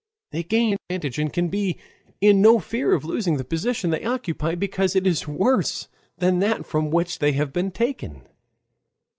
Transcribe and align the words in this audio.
They 0.31 0.41
gain 0.41 0.71
no 0.71 0.71
kind 0.71 0.73
of 0.73 0.81
advantage 1.09 1.19
and 1.19 1.31
can 1.31 1.49
be 1.49 1.77
in 2.21 2.41
no 2.41 2.57
fear 2.57 2.93
of 2.95 3.05
losing 3.05 3.37
the 3.37 3.43
position 3.43 3.91
they 3.91 4.03
occupy, 4.03 4.55
because 4.55 4.95
it 4.95 5.05
is 5.05 5.27
worse 5.27 5.89
than 6.17 6.39
that 6.39 6.65
from 6.65 6.89
which 6.89 7.19
they 7.19 7.33
have 7.33 7.53
been 7.53 7.69
taken. 7.69 8.23